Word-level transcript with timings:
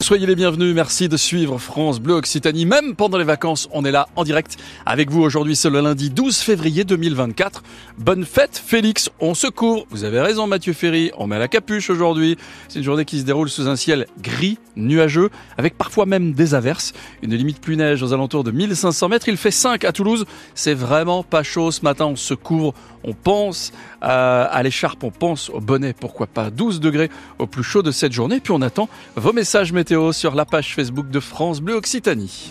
Soyez 0.00 0.26
les 0.26 0.36
bienvenus, 0.36 0.76
merci 0.76 1.08
de 1.08 1.16
suivre 1.16 1.58
France 1.58 1.98
Bleu 1.98 2.14
Occitanie. 2.14 2.66
Même 2.66 2.94
pendant 2.94 3.18
les 3.18 3.24
vacances, 3.24 3.68
on 3.72 3.84
est 3.84 3.90
là 3.90 4.08
en 4.14 4.22
direct 4.22 4.56
avec 4.86 5.10
vous 5.10 5.22
aujourd'hui, 5.22 5.56
c'est 5.56 5.70
le 5.70 5.80
lundi 5.80 6.08
12 6.08 6.38
février 6.38 6.84
2024. 6.84 7.64
Bonne 7.98 8.24
fête 8.24 8.62
Félix, 8.64 9.10
on 9.18 9.34
se 9.34 9.48
couvre. 9.48 9.86
Vous 9.90 10.04
avez 10.04 10.20
raison 10.20 10.46
Mathieu 10.46 10.72
Ferry, 10.72 11.10
on 11.18 11.26
met 11.26 11.40
la 11.40 11.48
capuche 11.48 11.90
aujourd'hui. 11.90 12.38
C'est 12.68 12.78
une 12.78 12.84
journée 12.84 13.04
qui 13.04 13.18
se 13.18 13.24
déroule 13.24 13.50
sous 13.50 13.66
un 13.66 13.74
ciel 13.74 14.06
gris, 14.22 14.58
nuageux, 14.76 15.30
avec 15.56 15.76
parfois 15.76 16.06
même 16.06 16.32
des 16.32 16.54
averses. 16.54 16.92
Une 17.22 17.34
limite 17.34 17.60
plus 17.60 17.76
neige 17.76 18.00
aux 18.00 18.12
alentours 18.12 18.44
de 18.44 18.52
1500 18.52 19.08
mètres. 19.08 19.28
Il 19.28 19.36
fait 19.36 19.50
5 19.50 19.82
à 19.82 19.90
Toulouse. 19.90 20.26
C'est 20.54 20.74
vraiment 20.74 21.24
pas 21.24 21.42
chaud 21.42 21.72
ce 21.72 21.82
matin, 21.82 22.06
on 22.06 22.16
se 22.16 22.34
couvre, 22.34 22.72
on 23.02 23.14
pense 23.14 23.72
à, 24.00 24.44
à 24.44 24.62
l'écharpe, 24.62 25.02
on 25.02 25.10
pense 25.10 25.50
au 25.50 25.58
bonnet, 25.58 25.92
pourquoi 25.92 26.28
pas 26.28 26.50
12 26.50 26.78
degrés 26.78 27.10
au 27.40 27.48
plus 27.48 27.64
chaud 27.64 27.82
de 27.82 27.90
cette 27.90 28.12
journée. 28.12 28.38
Puis 28.38 28.52
on 28.52 28.62
attend 28.62 28.88
vos 29.16 29.32
messages 29.32 29.72
météo 29.72 29.87
sur 30.12 30.34
la 30.34 30.44
page 30.44 30.74
Facebook 30.74 31.08
de 31.08 31.18
France 31.18 31.62
Bleu 31.62 31.74
Occitanie. 31.74 32.50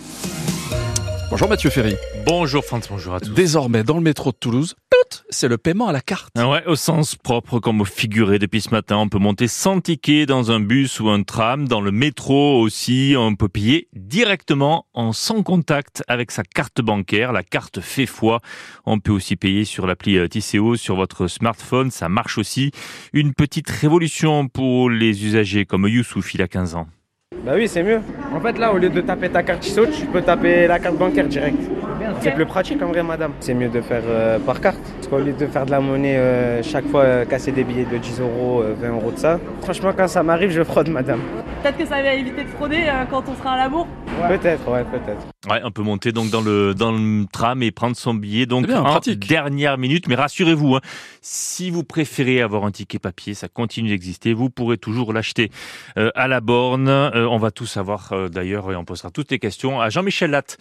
Bonjour 1.30 1.48
Mathieu 1.48 1.70
Ferry. 1.70 1.94
Bonjour 2.26 2.64
France, 2.64 2.86
bonjour 2.90 3.14
à 3.14 3.20
tous. 3.20 3.30
Désormais, 3.30 3.84
dans 3.84 3.94
le 3.94 4.00
métro 4.00 4.32
de 4.32 4.36
Toulouse, 4.36 4.74
c'est 5.30 5.46
le 5.46 5.56
paiement 5.56 5.86
à 5.86 5.92
la 5.92 6.00
carte. 6.00 6.30
Ah 6.36 6.48
ouais, 6.48 6.66
au 6.66 6.74
sens 6.74 7.14
propre 7.14 7.60
comme 7.60 7.80
au 7.80 7.84
figuré. 7.84 8.40
Depuis 8.40 8.60
ce 8.60 8.70
matin, 8.70 8.96
on 8.96 9.08
peut 9.08 9.20
monter 9.20 9.46
sans 9.46 9.80
ticket 9.80 10.26
dans 10.26 10.50
un 10.50 10.58
bus 10.58 10.98
ou 10.98 11.10
un 11.10 11.22
tram. 11.22 11.68
Dans 11.68 11.80
le 11.80 11.92
métro 11.92 12.60
aussi, 12.60 13.14
on 13.16 13.36
peut 13.36 13.48
payer 13.48 13.86
directement 13.94 14.86
en 14.92 15.12
sans 15.12 15.44
contact 15.44 16.02
avec 16.08 16.32
sa 16.32 16.42
carte 16.42 16.80
bancaire, 16.80 17.32
la 17.32 17.44
carte 17.44 17.80
fait 17.80 18.06
foi. 18.06 18.40
On 18.84 18.98
peut 18.98 19.12
aussi 19.12 19.36
payer 19.36 19.64
sur 19.64 19.86
l'appli 19.86 20.18
euh, 20.18 20.26
Tisséo 20.26 20.74
sur 20.74 20.96
votre 20.96 21.28
smartphone. 21.28 21.92
Ça 21.92 22.08
marche 22.08 22.36
aussi. 22.36 22.72
Une 23.12 23.32
petite 23.32 23.70
révolution 23.70 24.48
pour 24.48 24.90
les 24.90 25.24
usagers 25.24 25.66
comme 25.66 25.86
Youssouf, 25.86 26.34
il 26.34 26.42
a 26.42 26.48
15 26.48 26.74
ans. 26.74 26.88
Bah 27.48 27.54
oui, 27.56 27.66
c'est 27.66 27.82
mieux. 27.82 28.02
En 28.34 28.40
fait, 28.40 28.58
là, 28.58 28.74
au 28.74 28.76
lieu 28.76 28.90
de 28.90 29.00
taper 29.00 29.30
ta 29.30 29.42
carte 29.42 29.66
ISO, 29.66 29.86
tu 29.86 30.04
peux 30.04 30.20
taper 30.20 30.66
la 30.66 30.78
carte 30.78 30.96
bancaire 30.96 31.26
direct. 31.26 31.56
C'est 32.20 32.32
plus 32.34 32.44
pratique 32.44 32.82
en 32.82 32.88
vrai, 32.88 33.02
madame. 33.02 33.32
C'est 33.40 33.54
mieux 33.54 33.70
de 33.70 33.80
faire 33.80 34.02
euh, 34.06 34.38
par 34.38 34.60
carte. 34.60 34.78
Parce 34.96 35.08
qu'au 35.08 35.18
lieu 35.18 35.32
de 35.32 35.46
faire 35.46 35.64
de 35.64 35.70
la 35.70 35.80
monnaie 35.80 36.18
euh, 36.18 36.62
chaque 36.62 36.86
fois, 36.88 37.04
euh, 37.04 37.24
casser 37.24 37.50
des 37.50 37.64
billets 37.64 37.86
de 37.86 37.96
10 37.96 38.20
euros, 38.20 38.62
20 38.78 38.88
euros 38.90 39.12
de 39.12 39.18
ça. 39.18 39.40
Franchement, 39.62 39.92
quand 39.96 40.08
ça 40.08 40.22
m'arrive, 40.22 40.50
je 40.50 40.62
fraude, 40.62 40.90
madame. 40.90 41.20
Peut-être 41.62 41.78
que 41.78 41.86
ça 41.86 42.02
va 42.02 42.12
éviter 42.12 42.44
de 42.44 42.48
frauder 42.48 42.84
quand 43.08 43.22
on 43.26 43.34
sera 43.34 43.52
à 43.52 43.56
l'amour 43.56 43.86
Peut-être, 44.28 44.70
ouais, 44.70 44.84
peut-être. 44.84 45.37
Ouais, 45.48 45.60
on 45.64 45.70
peut 45.70 45.82
monter 45.82 46.12
donc 46.12 46.30
dans 46.30 46.40
le 46.40 46.74
dans 46.74 46.92
le 46.92 47.24
tram 47.32 47.62
et 47.62 47.70
prendre 47.70 47.96
son 47.96 48.14
billet 48.14 48.46
donc 48.46 48.66
bien, 48.66 48.80
en 48.80 48.84
pratique. 48.84 49.26
dernière 49.26 49.78
minute. 49.78 50.08
Mais 50.08 50.14
rassurez-vous, 50.14 50.76
hein, 50.76 50.80
si 51.22 51.70
vous 51.70 51.84
préférez 51.84 52.40
avoir 52.40 52.64
un 52.64 52.70
ticket 52.70 52.98
papier, 52.98 53.34
ça 53.34 53.48
continue 53.48 53.88
d'exister. 53.88 54.32
Vous 54.32 54.50
pourrez 54.50 54.78
toujours 54.78 55.12
l'acheter 55.12 55.50
euh, 55.96 56.10
à 56.14 56.28
la 56.28 56.40
borne. 56.40 56.88
Euh, 56.88 57.26
on 57.28 57.38
va 57.38 57.50
tout 57.50 57.66
savoir 57.66 58.12
euh, 58.12 58.28
d'ailleurs 58.28 58.70
et 58.70 58.76
on 58.76 58.84
posera 58.84 59.10
toutes 59.10 59.30
les 59.30 59.38
questions 59.38 59.80
à 59.80 59.90
Jean-Michel 59.90 60.30
Latte. 60.30 60.58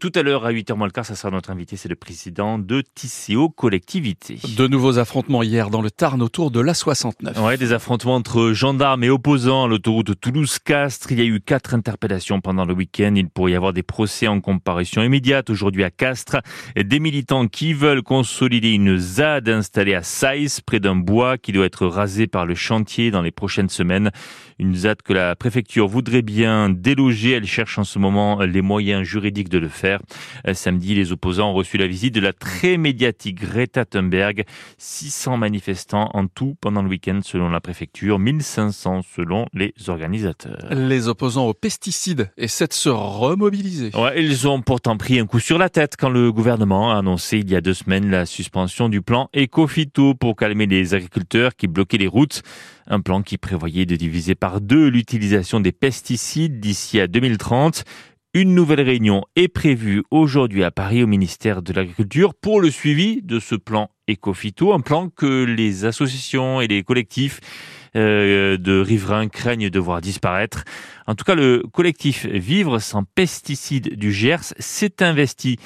Tout 0.00 0.10
à 0.16 0.22
l'heure 0.22 0.44
à 0.44 0.52
8h 0.52 0.74
moins 0.74 0.88
le 0.88 0.92
quart, 0.92 1.06
ça 1.06 1.14
sera 1.14 1.30
notre 1.30 1.50
invité, 1.50 1.76
c'est 1.76 1.88
le 1.88 1.94
président 1.94 2.58
de 2.58 2.82
Tisséo 2.94 3.48
Collectivité. 3.48 4.40
De 4.56 4.66
nouveaux 4.66 4.98
affrontements 4.98 5.44
hier 5.44 5.70
dans 5.70 5.80
le 5.80 5.92
Tarn 5.92 6.22
autour 6.22 6.50
de 6.50 6.60
l'A69. 6.60 7.40
Ouais, 7.40 7.56
des 7.56 7.72
affrontements 7.72 8.16
entre 8.16 8.52
gendarmes 8.52 9.04
et 9.04 9.10
opposants 9.10 9.64
à 9.64 9.68
l'autoroute 9.68 10.18
Toulouse-Castres. 10.20 11.12
Il 11.12 11.18
y 11.20 11.22
a 11.22 11.24
eu 11.24 11.40
quatre 11.40 11.74
interpellations 11.74 12.40
pendant 12.40 12.64
le 12.64 12.74
week-end. 12.74 13.12
Il 13.14 13.28
pourrait 13.28 13.52
y 13.52 13.54
avoir 13.54 13.72
des 13.72 13.84
procès 13.84 14.25
en 14.28 14.40
comparution 14.40 15.02
immédiate 15.02 15.50
aujourd'hui 15.50 15.84
à 15.84 15.90
Castres. 15.90 16.38
Des 16.76 17.00
militants 17.00 17.46
qui 17.48 17.72
veulent 17.72 18.02
consolider 18.02 18.72
une 18.72 18.98
ZAD 18.98 19.48
installée 19.48 19.94
à 19.94 20.02
Saïs, 20.02 20.60
près 20.60 20.80
d'un 20.80 20.96
bois 20.96 21.38
qui 21.38 21.52
doit 21.52 21.66
être 21.66 21.86
rasé 21.86 22.26
par 22.26 22.46
le 22.46 22.54
chantier 22.54 23.10
dans 23.10 23.22
les 23.22 23.30
prochaines 23.30 23.68
semaines. 23.68 24.10
Une 24.58 24.74
ZAD 24.74 25.02
que 25.02 25.12
la 25.12 25.36
préfecture 25.36 25.86
voudrait 25.86 26.22
bien 26.22 26.70
déloger. 26.70 27.32
Elle 27.32 27.46
cherche 27.46 27.78
en 27.78 27.84
ce 27.84 27.98
moment 27.98 28.40
les 28.42 28.62
moyens 28.62 29.02
juridiques 29.02 29.48
de 29.48 29.58
le 29.58 29.68
faire. 29.68 30.00
Euh, 30.46 30.54
Samedi, 30.54 30.94
les 30.94 31.12
opposants 31.12 31.50
ont 31.50 31.54
reçu 31.54 31.76
la 31.76 31.86
visite 31.86 32.14
de 32.14 32.20
la 32.20 32.32
très 32.32 32.76
médiatique 32.78 33.40
Greta 33.40 33.84
Thunberg. 33.84 34.44
600 34.78 35.36
manifestants 35.36 36.10
en 36.14 36.26
tout 36.26 36.56
pendant 36.60 36.82
le 36.82 36.88
week-end 36.88 37.20
selon 37.22 37.50
la 37.50 37.60
préfecture, 37.60 38.18
1500 38.18 39.02
selon 39.02 39.46
les 39.52 39.74
organisateurs. 39.88 40.68
Les 40.70 41.08
opposants 41.08 41.46
aux 41.46 41.54
pesticides 41.54 42.30
essaient 42.36 42.66
de 42.66 42.72
se 42.72 42.88
remobiliser. 42.88 43.90
Ouais, 43.94 44.05
ils 44.14 44.46
ont 44.46 44.60
pourtant 44.60 44.96
pris 44.96 45.18
un 45.18 45.26
coup 45.26 45.40
sur 45.40 45.58
la 45.58 45.68
tête 45.68 45.94
quand 45.98 46.10
le 46.10 46.30
gouvernement 46.30 46.92
a 46.92 46.98
annoncé 46.98 47.38
il 47.38 47.50
y 47.50 47.56
a 47.56 47.60
deux 47.60 47.74
semaines 47.74 48.10
la 48.10 48.26
suspension 48.26 48.88
du 48.88 49.00
plan 49.00 49.28
Ecofito 49.34 50.14
pour 50.14 50.36
calmer 50.36 50.66
les 50.66 50.94
agriculteurs 50.94 51.56
qui 51.56 51.66
bloquaient 51.66 51.96
les 51.96 52.06
routes. 52.06 52.42
Un 52.86 53.00
plan 53.00 53.22
qui 53.22 53.38
prévoyait 53.38 53.86
de 53.86 53.96
diviser 53.96 54.34
par 54.34 54.60
deux 54.60 54.88
l'utilisation 54.88 55.60
des 55.60 55.72
pesticides 55.72 56.60
d'ici 56.60 57.00
à 57.00 57.06
2030. 57.06 57.84
Une 58.34 58.54
nouvelle 58.54 58.82
réunion 58.82 59.24
est 59.34 59.48
prévue 59.48 60.02
aujourd'hui 60.10 60.62
à 60.62 60.70
Paris 60.70 61.02
au 61.02 61.06
ministère 61.06 61.62
de 61.62 61.72
l'Agriculture 61.72 62.34
pour 62.34 62.60
le 62.60 62.70
suivi 62.70 63.22
de 63.22 63.40
ce 63.40 63.54
plan 63.54 63.88
Ecofito, 64.08 64.74
un 64.74 64.80
plan 64.80 65.08
que 65.08 65.44
les 65.44 65.84
associations 65.86 66.60
et 66.60 66.66
les 66.66 66.82
collectifs 66.82 67.40
de 67.96 68.80
riverains 68.80 69.28
craignent 69.28 69.70
de 69.70 69.78
voir 69.78 70.00
disparaître. 70.00 70.64
En 71.06 71.14
tout 71.14 71.24
cas, 71.24 71.34
le 71.34 71.62
collectif 71.72 72.26
Vivre 72.26 72.78
sans 72.78 73.04
pesticides 73.04 73.96
du 73.96 74.12
Gers 74.12 74.54
s'est 74.58 75.02
investi 75.02 75.58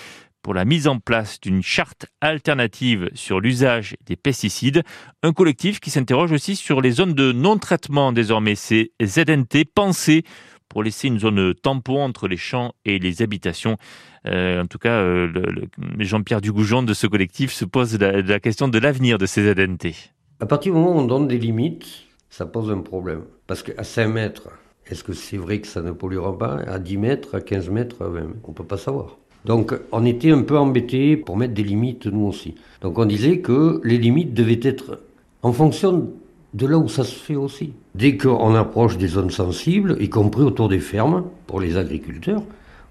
pour 0.42 0.54
la 0.54 0.64
mise 0.64 0.88
en 0.88 0.98
place 0.98 1.40
d'une 1.40 1.62
charte 1.62 2.06
alternative 2.20 3.10
sur 3.14 3.40
l'usage 3.40 3.96
des 4.06 4.16
pesticides. 4.16 4.82
Un 5.22 5.32
collectif 5.32 5.80
qui 5.80 5.90
s'interroge 5.90 6.32
aussi 6.32 6.56
sur 6.56 6.80
les 6.80 6.92
zones 6.92 7.14
de 7.14 7.32
non-traitement 7.32 8.12
désormais, 8.12 8.54
ces 8.54 8.92
ZNT 9.02 9.64
pensées 9.74 10.24
pour 10.68 10.82
laisser 10.82 11.08
une 11.08 11.18
zone 11.18 11.54
tampon 11.54 12.02
entre 12.02 12.28
les 12.28 12.36
champs 12.36 12.72
et 12.84 12.98
les 12.98 13.22
habitations. 13.22 13.76
Euh, 14.26 14.62
en 14.62 14.66
tout 14.66 14.78
cas, 14.78 14.92
euh, 14.92 15.32
Jean-Pierre 15.98 16.40
Dugoujon 16.40 16.84
de 16.84 16.94
ce 16.94 17.06
collectif 17.06 17.52
se 17.52 17.64
pose 17.64 17.98
la, 17.98 18.22
la 18.22 18.40
question 18.40 18.68
de 18.68 18.78
l'avenir 18.78 19.18
de 19.18 19.26
ces 19.26 19.52
ZNT. 19.52 20.12
À 20.38 20.46
partir 20.46 20.72
du 20.72 20.78
moment 20.78 20.96
où 20.96 21.00
on 21.00 21.06
donne 21.06 21.26
des 21.26 21.38
limites, 21.38 22.06
ça 22.30 22.46
pose 22.46 22.70
un 22.70 22.78
problème. 22.78 23.22
Parce 23.46 23.62
qu'à 23.62 23.84
5 23.84 24.08
mètres, 24.08 24.48
est-ce 24.86 25.04
que 25.04 25.12
c'est 25.12 25.36
vrai 25.36 25.60
que 25.60 25.66
ça 25.66 25.82
ne 25.82 25.92
polluera 25.92 26.36
pas? 26.38 26.56
À 26.66 26.78
10 26.78 26.96
mètres, 26.96 27.34
à 27.36 27.40
15 27.40 27.68
mètres, 27.68 28.02
à 28.02 28.08
20 28.08 28.20
mètres, 28.20 28.38
on 28.44 28.50
ne 28.50 28.56
peut 28.56 28.64
pas 28.64 28.78
savoir. 28.78 29.18
Donc 29.44 29.74
on 29.92 30.04
était 30.04 30.30
un 30.30 30.42
peu 30.42 30.58
embêtés 30.58 31.16
pour 31.16 31.36
mettre 31.36 31.54
des 31.54 31.62
limites 31.62 32.06
nous 32.06 32.26
aussi. 32.26 32.54
Donc 32.82 32.98
on 32.98 33.06
disait 33.06 33.38
que 33.38 33.80
les 33.84 33.96
limites 33.96 34.34
devaient 34.34 34.60
être 34.62 35.00
en 35.42 35.52
fonction 35.52 36.10
de 36.52 36.66
là 36.66 36.78
où 36.78 36.88
ça 36.88 37.04
se 37.04 37.14
fait 37.14 37.36
aussi. 37.36 37.72
Dès 37.94 38.16
qu'on 38.16 38.54
approche 38.54 38.98
des 38.98 39.06
zones 39.06 39.30
sensibles, 39.30 39.96
y 40.00 40.08
compris 40.08 40.42
autour 40.42 40.68
des 40.68 40.80
fermes, 40.80 41.24
pour 41.46 41.60
les 41.60 41.76
agriculteurs, 41.76 42.42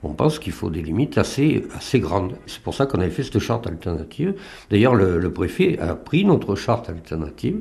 on 0.02 0.14
pense 0.14 0.40
qu'il 0.40 0.54
faut 0.54 0.70
des 0.70 0.82
limites 0.82 1.18
assez, 1.18 1.66
assez 1.76 2.00
grandes. 2.00 2.36
C'est 2.46 2.62
pour 2.62 2.74
ça 2.74 2.86
qu'on 2.86 3.00
avait 3.00 3.10
fait 3.10 3.24
cette 3.24 3.40
charte 3.40 3.68
alternative. 3.68 4.34
D'ailleurs, 4.70 4.96
le, 4.96 5.20
le 5.20 5.34
préfet 5.34 5.78
a 5.80 5.94
pris 5.96 6.24
notre 6.24 6.56
charte 6.56 6.90
alternative, 6.90 7.60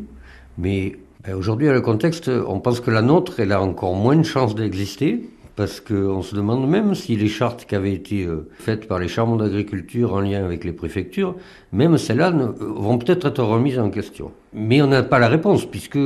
mais 0.56 0.96
aujourd'hui, 1.36 1.66
dans 1.66 1.74
le 1.74 1.80
contexte, 1.80 2.28
on 2.28 2.60
pense 2.60 2.80
que 2.80 2.90
la 2.90 3.02
nôtre, 3.02 3.40
elle 3.40 3.52
a 3.52 3.60
encore 3.60 3.94
moins 3.94 4.16
de 4.16 4.22
chances 4.22 4.54
d'exister, 4.54 5.28
parce 5.56 5.80
qu'on 5.80 6.22
se 6.22 6.36
demande 6.36 6.68
même 6.68 6.94
si 6.94 7.16
les 7.16 7.26
chartes 7.26 7.64
qui 7.66 7.74
avaient 7.74 7.92
été 7.92 8.24
euh, 8.24 8.48
faites 8.58 8.86
par 8.86 9.00
les 9.00 9.08
chambres 9.08 9.36
d'agriculture 9.36 10.14
en 10.14 10.20
lien 10.20 10.44
avec 10.44 10.62
les 10.62 10.70
préfectures, 10.72 11.34
même 11.72 11.98
celles-là 11.98 12.30
ne- 12.30 12.46
vont 12.46 12.96
peut-être 12.96 13.26
être 13.26 13.42
remises 13.42 13.78
en 13.80 13.90
question. 13.90 14.30
Mais 14.54 14.80
on 14.80 14.86
n'a 14.86 15.02
pas 15.02 15.18
la 15.18 15.28
réponse, 15.28 15.66
puisque 15.66 15.98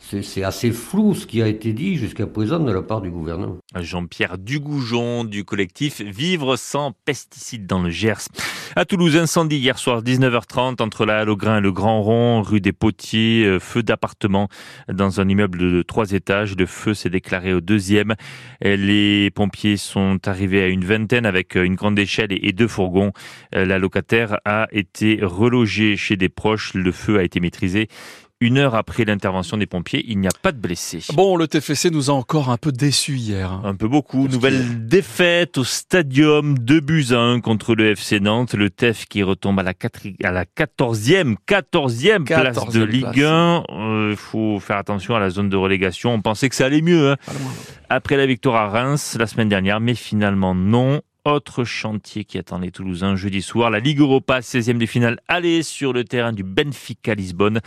c'est 0.00 0.42
assez 0.42 0.72
flou 0.72 1.14
ce 1.14 1.26
qui 1.26 1.42
a 1.42 1.48
été 1.48 1.72
dit 1.72 1.96
jusqu'à 1.96 2.26
présent 2.26 2.58
de 2.58 2.72
la 2.72 2.82
part 2.82 3.02
du 3.02 3.10
gouvernement. 3.10 3.58
Jean-Pierre 3.78 4.38
Dugoujon 4.38 5.24
du 5.24 5.44
collectif 5.44 6.00
Vivre 6.00 6.56
sans 6.56 6.92
pesticides 7.04 7.66
dans 7.66 7.82
le 7.82 7.90
Gers. 7.90 8.28
À 8.76 8.84
Toulouse, 8.84 9.16
incendie 9.16 9.56
hier 9.56 9.78
soir 9.78 10.02
19h30 10.02 10.80
entre 10.80 11.04
la 11.04 11.18
Halle 11.18 11.28
au 11.28 11.36
Grain 11.36 11.58
et 11.58 11.60
le 11.60 11.72
Grand 11.72 12.02
Rond, 12.02 12.40
rue 12.40 12.60
des 12.60 12.72
Potiers, 12.72 13.44
euh, 13.44 13.58
feu 13.58 13.82
d'appartement 13.82 14.48
dans 14.88 15.20
un 15.20 15.28
immeuble 15.28 15.58
de 15.58 15.82
trois 15.82 16.12
étages. 16.12 16.56
Le 16.56 16.66
feu 16.66 16.94
s'est 16.94 17.10
déclaré 17.10 17.52
au 17.52 17.60
deuxième. 17.60 18.14
Et 18.62 18.76
Les 18.76 19.30
pompiers 19.30 19.76
sont 19.76 20.20
arrivés 20.26 20.62
à 20.62 20.68
une 20.68 20.84
vingtaine 20.84 21.26
avec 21.26 21.56
euh, 21.56 21.64
une 21.64 21.74
grande 21.74 21.98
échelle 21.98 22.28
et 22.30 22.52
deux 22.52 22.68
fourgons. 22.68 23.12
Euh, 23.54 23.66
La 23.66 23.78
locataire 23.78 24.38
a 24.44 24.68
été 24.72 25.18
relogée 25.20 25.96
chez 25.96 26.16
des 26.16 26.28
proches. 26.28 26.72
Le 26.74 26.92
feu 26.92 27.18
a 27.18 27.24
été 27.24 27.40
maîtrisé. 27.40 27.88
Une 28.42 28.56
heure 28.56 28.74
après 28.74 29.04
l'intervention 29.04 29.58
des 29.58 29.66
pompiers, 29.66 30.02
il 30.08 30.18
n'y 30.18 30.26
a 30.26 30.30
pas 30.42 30.50
de 30.50 30.56
blessés. 30.56 31.02
Bon, 31.12 31.36
le 31.36 31.46
TFC 31.46 31.90
nous 31.90 32.08
a 32.08 32.14
encore 32.14 32.48
un 32.48 32.56
peu 32.56 32.72
déçus 32.72 33.16
hier. 33.16 33.52
hein. 33.52 33.60
Un 33.66 33.74
peu 33.74 33.86
beaucoup. 33.86 34.22
Parce 34.22 34.34
Nouvelle 34.34 34.86
défaite 34.88 35.58
au 35.58 35.64
stadium, 35.64 36.58
2 36.58 36.80
buts 36.80 37.04
à 37.10 37.18
1 37.18 37.40
contre 37.40 37.74
le 37.74 37.90
FC 37.90 38.18
Nantes. 38.18 38.54
Le 38.54 38.70
TEF 38.70 39.04
qui 39.04 39.22
retombe 39.22 39.60
à 39.60 39.62
la, 39.62 39.74
quatri- 39.74 40.16
à 40.24 40.30
la 40.32 40.46
14e, 40.46 41.34
14e 41.46 42.24
place 42.24 42.56
14e 42.56 42.72
de 42.72 42.82
Ligue 42.84 43.02
place. 43.12 43.16
1. 43.28 44.08
Il 44.12 44.16
faut 44.16 44.58
faire 44.58 44.78
attention 44.78 45.14
à 45.14 45.20
la 45.20 45.28
zone 45.28 45.50
de 45.50 45.56
relégation. 45.58 46.14
On 46.14 46.22
pensait 46.22 46.48
que 46.48 46.54
ça 46.54 46.64
allait 46.64 46.80
mieux 46.80 47.10
hein, 47.10 47.16
après 47.90 48.16
la 48.16 48.24
victoire 48.24 48.54
à 48.56 48.68
Reims 48.70 49.18
la 49.20 49.26
semaine 49.26 49.50
dernière, 49.50 49.80
mais 49.80 49.94
finalement 49.94 50.54
non. 50.54 51.02
Autre 51.32 51.64
chantier 51.64 52.24
qui 52.24 52.38
attend 52.38 52.58
les 52.58 52.70
Toulousains 52.70 53.16
jeudi 53.16 53.42
soir. 53.42 53.70
La 53.70 53.80
Ligue 53.80 54.00
Europa, 54.00 54.40
16e 54.40 54.78
des 54.78 54.86
finales, 54.86 55.20
allez 55.28 55.62
sur 55.62 55.92
le 55.92 56.04
terrain 56.04 56.32
du 56.32 56.42
Benfica 56.42 57.14
Lisbonne. 57.14 57.60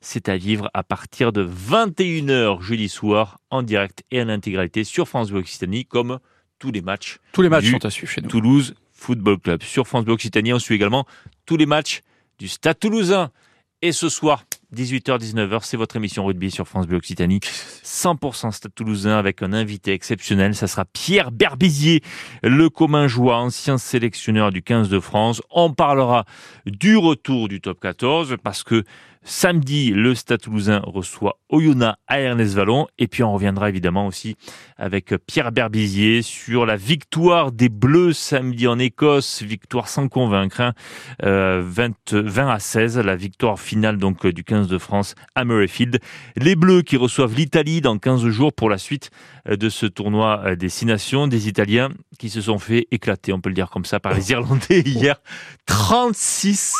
C'est 0.00 0.28
à 0.28 0.36
vivre 0.36 0.70
à 0.74 0.82
partir 0.82 1.32
de 1.32 1.46
21h 1.46 2.60
jeudi 2.60 2.88
soir 2.88 3.38
en 3.50 3.62
direct 3.62 4.04
et 4.10 4.22
en 4.22 4.28
intégralité 4.28 4.84
sur 4.84 5.08
France 5.08 5.30
Bleu 5.30 5.40
Occitanie 5.40 5.84
comme 5.84 6.18
tous 6.58 6.72
les 6.72 6.80
matchs. 6.80 7.18
Tous 7.32 7.42
les 7.42 7.48
matchs 7.48 7.64
du 7.64 7.70
sont 7.70 7.84
à 7.84 7.90
suivre 7.90 8.10
chez 8.10 8.20
nous. 8.20 8.28
Toulouse 8.28 8.74
Football 8.92 9.38
Club. 9.38 9.62
Sur 9.62 9.86
France 9.86 10.04
Bleu 10.04 10.14
Occitanie, 10.14 10.52
on 10.52 10.58
suit 10.58 10.74
également 10.74 11.06
tous 11.46 11.56
les 11.56 11.66
matchs 11.66 12.02
du 12.38 12.48
Stade 12.48 12.78
Toulousain. 12.78 13.30
Et 13.80 13.92
ce 13.92 14.08
soir, 14.08 14.42
18h-19h, 14.74 15.60
c'est 15.62 15.76
votre 15.76 15.94
émission 15.94 16.26
rugby 16.26 16.50
sur 16.50 16.66
France 16.66 16.88
Bleu 16.88 16.96
Occitanie. 16.96 17.38
100% 17.38 18.50
Stade 18.50 18.74
Toulousain 18.74 19.16
avec 19.16 19.40
un 19.40 19.52
invité 19.52 19.92
exceptionnel. 19.92 20.56
Ça 20.56 20.66
sera 20.66 20.84
Pierre 20.84 21.30
Berbizier, 21.30 22.02
le 22.42 22.70
commun 22.70 23.06
joie, 23.06 23.36
ancien 23.36 23.78
sélectionneur 23.78 24.50
du 24.50 24.64
15 24.64 24.88
de 24.88 24.98
France. 24.98 25.40
On 25.50 25.72
parlera 25.72 26.24
du 26.66 26.96
retour 26.96 27.46
du 27.46 27.60
top 27.60 27.78
14 27.78 28.34
parce 28.42 28.64
que 28.64 28.82
Samedi, 29.22 29.90
le 29.90 30.14
Stade 30.14 30.40
Toulousain 30.40 30.80
reçoit 30.84 31.38
Oyonnax 31.48 31.98
à 32.06 32.20
Ernest 32.20 32.54
Vallon. 32.54 32.86
Et 32.98 33.08
puis 33.08 33.22
on 33.22 33.32
reviendra 33.32 33.68
évidemment 33.68 34.06
aussi 34.06 34.36
avec 34.76 35.14
Pierre 35.26 35.52
Berbizier 35.52 36.22
sur 36.22 36.66
la 36.66 36.76
victoire 36.76 37.52
des 37.52 37.68
Bleus 37.68 38.12
samedi 38.12 38.66
en 38.66 38.78
Écosse. 38.78 39.42
Victoire 39.42 39.88
sans 39.88 40.08
convaincre. 40.08 40.60
Hein. 40.60 40.74
20, 41.22 42.12
20 42.12 42.48
à 42.48 42.58
16, 42.58 42.98
la 42.98 43.16
victoire 43.16 43.58
finale 43.58 43.98
donc 43.98 44.26
du 44.26 44.44
15 44.44 44.68
de 44.68 44.78
France 44.78 45.14
à 45.34 45.44
Murrayfield. 45.44 45.98
Les 46.36 46.56
Bleus 46.56 46.82
qui 46.82 46.96
reçoivent 46.96 47.34
l'Italie 47.34 47.80
dans 47.80 47.98
15 47.98 48.26
jours 48.28 48.52
pour 48.52 48.70
la 48.70 48.78
suite 48.78 49.10
de 49.48 49.68
ce 49.68 49.86
tournoi 49.86 50.56
des 50.56 50.68
Six 50.68 50.86
Nations. 50.86 51.26
Des 51.28 51.48
Italiens 51.48 51.90
qui 52.18 52.30
se 52.30 52.40
sont 52.40 52.58
fait 52.58 52.86
éclater, 52.90 53.32
on 53.32 53.40
peut 53.40 53.48
le 53.48 53.54
dire 53.54 53.70
comme 53.70 53.84
ça, 53.84 54.00
par 54.00 54.14
les 54.14 54.30
Irlandais 54.30 54.80
hier. 54.80 55.20
36 55.66 56.74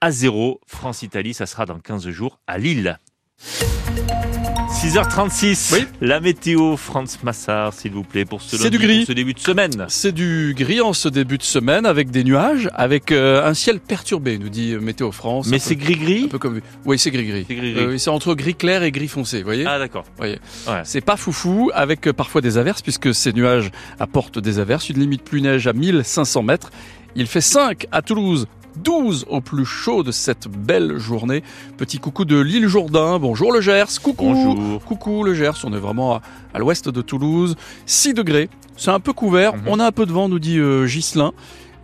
à 0.00 0.10
0. 0.10 0.60
France-Italie, 0.66 1.34
ça 1.34 1.46
sera 1.46 1.66
dans 1.66 1.78
15 1.78 2.08
jours 2.10 2.38
à 2.46 2.58
Lille. 2.58 2.98
6h36, 4.70 5.72
oui. 5.74 5.86
la 6.00 6.20
météo, 6.20 6.76
France 6.76 7.18
Massard, 7.24 7.72
s'il 7.72 7.92
vous 7.92 8.04
plaît, 8.04 8.24
pour 8.24 8.42
ce, 8.42 8.56
lundi, 8.56 8.70
du 8.70 8.78
gris. 8.78 8.98
Pour 8.98 9.06
ce 9.08 9.12
début 9.12 9.34
de 9.34 9.38
semaine. 9.40 9.86
C'est 9.88 10.12
du 10.12 10.54
gris 10.56 10.80
en 10.80 10.92
ce 10.92 11.08
début 11.08 11.36
de 11.36 11.42
semaine 11.42 11.84
avec 11.84 12.10
des 12.10 12.22
nuages, 12.22 12.68
avec 12.74 13.10
euh, 13.10 13.44
un 13.44 13.54
ciel 13.54 13.80
perturbé, 13.80 14.38
nous 14.38 14.50
dit 14.50 14.76
Météo 14.76 15.10
France. 15.10 15.48
Mais 15.48 15.58
c'est 15.58 15.74
gris-gris 15.74 16.24
Un 16.26 16.28
peu 16.28 16.38
comme 16.38 16.60
Oui, 16.84 16.96
c'est 16.98 17.10
gris-gris. 17.10 17.44
C'est 17.48 17.56
gris-gris. 17.56 17.82
Euh, 17.82 17.98
c'est 17.98 18.10
entre 18.10 18.34
gris 18.34 18.54
clair 18.54 18.84
et 18.84 18.92
gris 18.92 19.08
foncé, 19.08 19.38
vous 19.38 19.46
voyez 19.46 19.64
Ah 19.66 19.80
d'accord. 19.80 20.04
voyez. 20.16 20.38
Ouais. 20.68 20.82
C'est 20.84 21.00
pas 21.00 21.16
foufou, 21.16 21.72
avec 21.74 22.06
euh, 22.06 22.12
parfois 22.12 22.40
des 22.40 22.56
averses, 22.56 22.82
puisque 22.82 23.12
ces 23.12 23.32
nuages 23.32 23.70
apportent 23.98 24.38
des 24.38 24.60
averses. 24.60 24.90
Une 24.90 25.00
limite 25.00 25.24
plus 25.24 25.40
neige 25.42 25.66
à 25.66 25.72
1500 25.72 26.42
mètres. 26.44 26.70
Il 27.16 27.26
fait 27.26 27.40
5 27.40 27.86
à 27.90 28.00
Toulouse, 28.00 28.46
12 28.76 29.26
au 29.28 29.40
plus 29.40 29.64
chaud 29.64 30.02
de 30.02 30.12
cette 30.12 30.48
belle 30.48 30.98
journée. 30.98 31.42
Petit 31.76 31.98
coucou 31.98 32.24
de 32.24 32.38
l'île 32.38 32.68
Jourdain. 32.68 33.18
Bonjour 33.18 33.52
le 33.52 33.60
Gers. 33.60 34.00
Coucou. 34.02 34.24
Bonjour. 34.24 34.84
Coucou 34.84 35.22
le 35.24 35.34
Gers. 35.34 35.64
On 35.64 35.72
est 35.72 35.78
vraiment 35.78 36.14
à, 36.16 36.22
à 36.54 36.58
l'ouest 36.58 36.88
de 36.88 37.02
Toulouse. 37.02 37.56
6 37.86 38.14
degrés. 38.14 38.48
C'est 38.76 38.90
un 38.90 39.00
peu 39.00 39.12
couvert. 39.12 39.54
Mhm. 39.54 39.62
On 39.66 39.80
a 39.80 39.86
un 39.86 39.92
peu 39.92 40.06
de 40.06 40.12
vent, 40.12 40.28
nous 40.28 40.38
dit 40.38 40.58
euh, 40.58 40.86
Ghislain. 40.86 41.32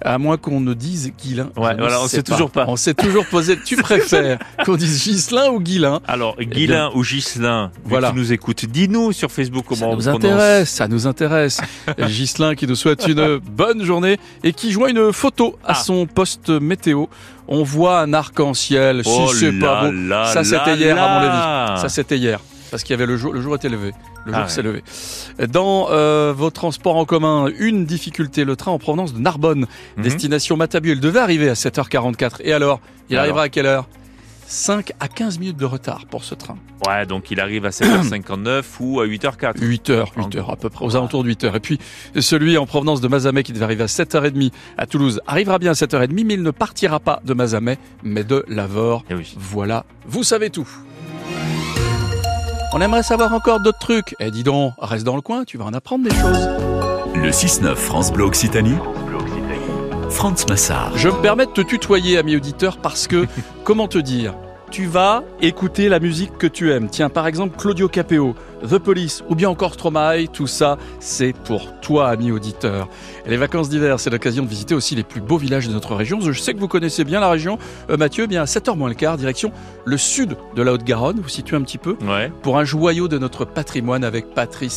À 0.04 0.18
moins 0.18 0.36
qu'on 0.36 0.60
ne 0.60 0.74
dise 0.74 1.12
Guilin. 1.18 1.44
Ouais, 1.56 1.74
voilà, 1.78 1.98
on 2.00 2.06
sais 2.06 2.16
sait 2.16 2.22
toujours 2.22 2.50
pas. 2.50 2.66
On 2.68 2.76
s'est 2.76 2.92
toujours 2.92 3.24
posé. 3.26 3.58
Tu 3.64 3.76
préfères 3.82 4.38
qu'on 4.64 4.76
dise 4.76 5.02
Ghislain 5.02 5.48
ou 5.50 5.60
Guilin? 5.60 6.00
Alors, 6.06 6.36
Guilin 6.38 6.90
ou 6.94 7.02
Ghislain, 7.02 7.70
vu 7.74 7.80
Voilà. 7.90 8.10
tu 8.10 8.16
nous 8.18 8.30
écoutes, 8.32 8.66
dis-nous 8.66 9.12
sur 9.12 9.32
Facebook 9.32 9.64
comment 9.66 9.80
Ça 9.80 9.86
on 9.86 9.96
nous 9.96 10.02
prononce. 10.02 10.24
intéresse, 10.24 10.70
ça 10.70 10.88
nous 10.88 11.06
intéresse. 11.06 11.60
Ghislain 11.98 12.54
qui 12.54 12.66
nous 12.66 12.74
souhaite 12.76 13.06
une 13.06 13.38
bonne 13.38 13.82
journée 13.82 14.18
et 14.42 14.52
qui 14.52 14.72
joint 14.72 14.88
une 14.88 15.10
photo 15.12 15.56
à 15.64 15.72
Ah. 15.72 15.74
son 15.74 16.04
poste 16.06 16.50
météo. 16.50 17.06
On 17.48 17.62
voit 17.62 18.00
un 18.00 18.12
arc-en-ciel. 18.12 19.02
Oh 19.06 19.28
si 19.32 19.36
c'est 19.38 19.52
pas 19.58 19.90
beau. 19.90 19.96
Ça, 20.32 20.44
c'était 20.44 20.76
hier, 20.76 21.02
à 21.02 21.08
mon 21.20 21.28
avis. 21.28 21.80
Ça, 21.80 21.88
c'était 21.88 22.18
hier. 22.18 22.40
Parce 22.70 22.82
qu'il 22.82 22.92
y 22.92 22.94
avait 22.94 23.06
le 23.06 23.16
jour, 23.16 23.32
le 23.32 23.40
jour 23.40 23.54
était 23.54 23.68
levé. 23.68 23.92
Le 24.26 24.32
jour 24.32 24.42
Ah 24.44 24.48
s'est 24.48 24.60
ouais. 24.62 24.66
levé. 25.38 25.46
Dans 25.48 25.88
euh, 25.90 26.32
vos 26.36 26.50
transports 26.50 26.96
en 26.96 27.04
commun, 27.04 27.48
une 27.58 27.84
difficulté, 27.84 28.44
le 28.44 28.56
train 28.56 28.72
en 28.72 28.78
provenance 28.78 29.12
de 29.14 29.18
Narbonne, 29.20 29.66
Mhm. 29.96 30.02
destination 30.02 30.56
Matabu. 30.56 30.92
Il 30.92 31.00
devait 31.00 31.20
arriver 31.20 31.48
à 31.48 31.54
7h44. 31.54 32.40
Et 32.44 32.52
alors 32.52 32.80
Il 33.10 33.16
Alors 33.16 33.24
arrivera 33.24 33.42
à 33.42 33.48
quelle 33.50 33.66
heure? 33.66 33.86
5 34.46 34.92
à 35.00 35.08
15 35.08 35.38
minutes 35.38 35.56
de 35.56 35.64
retard 35.64 36.04
pour 36.10 36.22
ce 36.22 36.34
train. 36.34 36.56
Ouais, 36.86 37.06
donc 37.06 37.30
il 37.30 37.40
arrive 37.40 37.64
à 37.64 37.70
7h59 37.70 38.62
ou 38.80 39.00
à 39.00 39.06
8h04. 39.06 39.54
8 39.60 39.90
heures, 39.90 40.12
8 40.16 40.36
heures 40.36 40.50
à 40.50 40.56
peu 40.56 40.68
près, 40.70 40.84
aux 40.84 40.96
alentours 40.96 41.22
de 41.22 41.28
8 41.28 41.44
heures. 41.44 41.56
Et 41.56 41.60
puis 41.60 41.78
celui 42.20 42.56
en 42.58 42.66
provenance 42.66 43.00
de 43.00 43.08
Mazamet 43.08 43.42
qui 43.42 43.52
devait 43.52 43.64
arriver 43.64 43.84
à 43.84 43.88
7h30 43.88 44.52
à 44.78 44.86
Toulouse 44.86 45.20
arrivera 45.26 45.58
bien 45.58 45.70
à 45.70 45.74
7h30, 45.74 46.24
mais 46.24 46.34
il 46.34 46.42
ne 46.42 46.50
partira 46.50 47.00
pas 47.00 47.20
de 47.24 47.32
Mazamet, 47.34 47.78
mais 48.02 48.22
de 48.22 48.44
Lavore. 48.48 49.04
Eh 49.10 49.14
oui. 49.14 49.34
Voilà, 49.38 49.86
vous 50.06 50.22
savez 50.22 50.50
tout. 50.50 50.68
On 52.76 52.80
aimerait 52.80 53.04
savoir 53.04 53.32
encore 53.32 53.60
d'autres 53.60 53.78
trucs. 53.78 54.16
Eh 54.18 54.32
dis 54.32 54.42
donc, 54.42 54.74
reste 54.78 55.04
dans 55.04 55.14
le 55.14 55.22
coin, 55.22 55.44
tu 55.44 55.58
vas 55.58 55.64
en 55.64 55.72
apprendre 55.72 56.08
des 56.08 56.16
choses. 56.16 56.48
Le 57.14 57.30
6-9 57.30 57.76
France 57.76 58.12
Bleu 58.12 58.24
Occitanie. 58.24 58.74
France 60.10 60.48
Massard. 60.48 60.90
Je 60.96 61.08
me 61.08 61.22
permets 61.22 61.46
de 61.46 61.52
te 61.52 61.60
tutoyer, 61.60 62.18
ami 62.18 62.34
auditeur, 62.34 62.78
parce 62.78 63.06
que, 63.06 63.28
comment 63.64 63.86
te 63.86 63.98
dire 63.98 64.34
tu 64.74 64.86
vas 64.86 65.22
écouter 65.40 65.88
la 65.88 66.00
musique 66.00 66.36
que 66.36 66.48
tu 66.48 66.72
aimes. 66.72 66.88
Tiens, 66.88 67.08
par 67.08 67.28
exemple, 67.28 67.56
Claudio 67.56 67.86
Capeo, 67.86 68.34
The 68.68 68.78
Police 68.78 69.22
ou 69.28 69.34
bien 69.34 69.48
encore 69.50 69.74
Stromae, 69.74 70.26
tout 70.32 70.46
ça, 70.46 70.78
c'est 71.00 71.32
pour 71.44 71.78
toi, 71.80 72.08
ami 72.08 72.30
auditeur. 72.32 72.88
Et 73.26 73.30
les 73.30 73.36
vacances 73.36 73.68
d'hiver, 73.68 74.00
c'est 74.00 74.10
l'occasion 74.10 74.42
de 74.42 74.48
visiter 74.48 74.74
aussi 74.74 74.94
les 74.94 75.02
plus 75.02 75.20
beaux 75.20 75.36
villages 75.36 75.68
de 75.68 75.72
notre 75.72 75.94
région. 75.94 76.20
Je 76.20 76.32
sais 76.32 76.54
que 76.54 76.58
vous 76.58 76.68
connaissez 76.68 77.04
bien 77.04 77.20
la 77.20 77.28
région. 77.30 77.58
Euh, 77.90 77.96
Mathieu, 77.96 78.24
eh 78.24 78.26
bien 78.26 78.42
à 78.42 78.46
7h 78.46 78.76
moins 78.76 78.88
le 78.88 78.94
quart, 78.94 79.16
direction 79.18 79.52
le 79.84 79.98
sud 79.98 80.36
de 80.56 80.62
la 80.62 80.72
Haute-Garonne, 80.72 81.20
vous 81.20 81.28
situez 81.28 81.56
un 81.56 81.62
petit 81.62 81.78
peu, 81.78 81.96
Ouais. 82.08 82.32
pour 82.42 82.58
un 82.58 82.64
joyau 82.64 83.06
de 83.08 83.18
notre 83.18 83.44
patrimoine 83.44 84.02
avec 84.04 84.32
Patrice 84.34 84.72